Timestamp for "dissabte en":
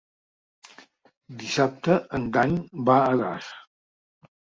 1.45-2.27